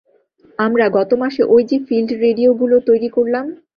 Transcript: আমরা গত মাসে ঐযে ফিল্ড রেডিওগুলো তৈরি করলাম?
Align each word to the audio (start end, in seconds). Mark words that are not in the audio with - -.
আমরা 0.59 0.85
গত 0.97 1.09
মাসে 1.21 1.41
ঐযে 1.53 1.77
ফিল্ড 1.87 2.09
রেডিওগুলো 2.23 2.75
তৈরি 2.87 3.09
করলাম? 3.09 3.45